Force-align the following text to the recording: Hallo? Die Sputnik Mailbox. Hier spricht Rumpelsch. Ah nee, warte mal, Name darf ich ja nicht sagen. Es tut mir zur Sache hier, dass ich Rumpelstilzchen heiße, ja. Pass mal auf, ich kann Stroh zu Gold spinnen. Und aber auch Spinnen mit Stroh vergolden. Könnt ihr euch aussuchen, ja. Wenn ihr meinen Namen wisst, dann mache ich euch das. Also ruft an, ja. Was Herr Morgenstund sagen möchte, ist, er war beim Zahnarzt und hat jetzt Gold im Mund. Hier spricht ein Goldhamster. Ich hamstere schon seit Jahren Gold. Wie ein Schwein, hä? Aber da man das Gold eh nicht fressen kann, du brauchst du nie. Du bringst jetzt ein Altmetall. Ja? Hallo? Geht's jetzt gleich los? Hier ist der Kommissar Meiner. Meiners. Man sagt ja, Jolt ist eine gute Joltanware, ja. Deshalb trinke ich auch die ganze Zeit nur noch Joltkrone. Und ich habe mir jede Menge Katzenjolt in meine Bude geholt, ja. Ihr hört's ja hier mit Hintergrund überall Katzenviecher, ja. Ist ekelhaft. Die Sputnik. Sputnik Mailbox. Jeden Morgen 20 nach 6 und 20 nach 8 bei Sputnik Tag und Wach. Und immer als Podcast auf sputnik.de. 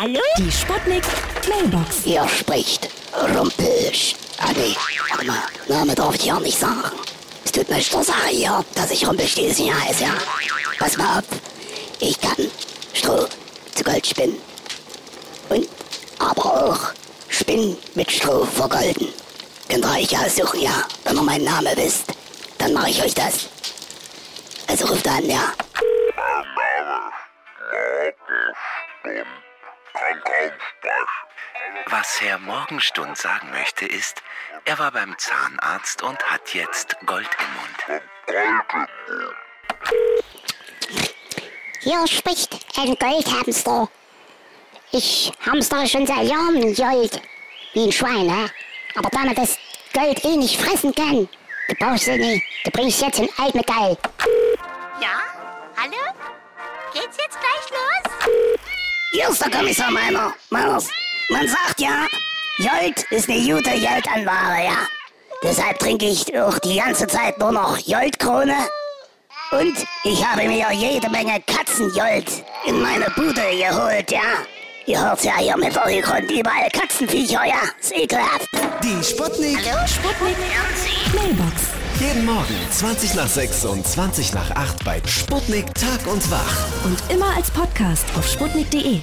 Hallo? 0.00 0.18
Die 0.38 0.50
Sputnik 0.50 1.04
Mailbox. 1.46 2.04
Hier 2.04 2.26
spricht 2.26 2.88
Rumpelsch. 3.36 4.14
Ah 4.38 4.50
nee, 4.56 4.74
warte 5.10 5.26
mal, 5.26 5.42
Name 5.68 5.94
darf 5.94 6.14
ich 6.14 6.24
ja 6.24 6.40
nicht 6.40 6.58
sagen. 6.58 6.90
Es 7.44 7.52
tut 7.52 7.68
mir 7.68 7.82
zur 7.82 8.02
Sache 8.02 8.28
hier, 8.30 8.64
dass 8.74 8.92
ich 8.92 9.06
Rumpelstilzchen 9.06 9.78
heiße, 9.78 10.04
ja. 10.04 10.14
Pass 10.78 10.96
mal 10.96 11.18
auf, 11.18 11.24
ich 11.98 12.18
kann 12.18 12.50
Stroh 12.94 13.26
zu 13.74 13.84
Gold 13.84 14.06
spinnen. 14.06 14.36
Und 15.50 15.68
aber 16.18 16.46
auch 16.46 16.80
Spinnen 17.28 17.76
mit 17.94 18.10
Stroh 18.10 18.46
vergolden. 18.46 19.08
Könnt 19.68 19.84
ihr 19.84 19.92
euch 19.98 20.18
aussuchen, 20.18 20.62
ja. 20.62 20.82
Wenn 21.04 21.16
ihr 21.16 21.22
meinen 21.22 21.44
Namen 21.44 21.76
wisst, 21.76 22.06
dann 22.56 22.72
mache 22.72 22.88
ich 22.88 23.04
euch 23.04 23.14
das. 23.14 23.50
Also 24.66 24.86
ruft 24.86 25.06
an, 25.06 25.28
ja. 25.28 25.52
Was 31.86 32.20
Herr 32.20 32.38
Morgenstund 32.38 33.16
sagen 33.16 33.50
möchte, 33.50 33.86
ist, 33.86 34.22
er 34.64 34.78
war 34.78 34.92
beim 34.92 35.16
Zahnarzt 35.18 36.02
und 36.02 36.22
hat 36.30 36.54
jetzt 36.54 36.96
Gold 37.06 37.28
im 37.38 37.46
Mund. 37.54 38.02
Hier 41.80 42.06
spricht 42.06 42.54
ein 42.76 42.94
Goldhamster. 42.96 43.88
Ich 44.92 45.32
hamstere 45.46 45.86
schon 45.86 46.06
seit 46.06 46.24
Jahren 46.24 46.74
Gold. 46.74 47.22
Wie 47.72 47.86
ein 47.86 47.92
Schwein, 47.92 48.28
hä? 48.28 48.50
Aber 48.96 49.08
da 49.10 49.20
man 49.20 49.34
das 49.34 49.56
Gold 49.92 50.24
eh 50.24 50.36
nicht 50.36 50.60
fressen 50.60 50.94
kann, 50.94 51.28
du 51.68 51.74
brauchst 51.78 52.06
du 52.06 52.16
nie. 52.16 52.42
Du 52.64 52.70
bringst 52.70 53.00
jetzt 53.00 53.20
ein 53.20 53.28
Altmetall. 53.38 53.96
Ja? 55.00 55.22
Hallo? 55.76 56.14
Geht's 56.92 57.16
jetzt 57.16 57.38
gleich 57.38 57.70
los? 57.70 58.09
Hier 59.12 59.28
ist 59.28 59.44
der 59.44 59.50
Kommissar 59.50 59.90
Meiner. 59.90 60.32
Meiners. 60.50 60.88
Man 61.30 61.48
sagt 61.48 61.80
ja, 61.80 62.06
Jolt 62.58 63.02
ist 63.10 63.28
eine 63.28 63.40
gute 63.40 63.70
Joltanware, 63.70 64.64
ja. 64.64 64.86
Deshalb 65.42 65.80
trinke 65.80 66.06
ich 66.06 66.38
auch 66.38 66.56
die 66.60 66.76
ganze 66.76 67.08
Zeit 67.08 67.36
nur 67.38 67.50
noch 67.50 67.76
Joltkrone. 67.78 68.54
Und 69.50 69.84
ich 70.04 70.24
habe 70.24 70.46
mir 70.46 70.70
jede 70.72 71.10
Menge 71.10 71.42
Katzenjolt 71.44 72.44
in 72.66 72.80
meine 72.80 73.06
Bude 73.16 73.42
geholt, 73.58 74.12
ja. 74.12 74.44
Ihr 74.86 75.00
hört's 75.00 75.24
ja 75.24 75.36
hier 75.38 75.56
mit 75.56 75.76
Hintergrund 75.78 76.30
überall 76.30 76.68
Katzenviecher, 76.72 77.44
ja. 77.46 77.62
Ist 77.80 77.92
ekelhaft. 77.94 78.48
Die 78.82 79.04
Sputnik. 79.04 79.58
Sputnik 79.86 80.36
Mailbox. 81.14 81.62
Jeden 82.00 82.24
Morgen 82.24 82.54
20 82.70 83.14
nach 83.14 83.28
6 83.28 83.66
und 83.66 83.86
20 83.86 84.32
nach 84.32 84.50
8 84.52 84.84
bei 84.84 85.02
Sputnik 85.06 85.66
Tag 85.74 86.06
und 86.06 86.30
Wach. 86.30 86.66
Und 86.84 86.98
immer 87.14 87.36
als 87.36 87.50
Podcast 87.50 88.06
auf 88.16 88.26
sputnik.de. 88.26 89.00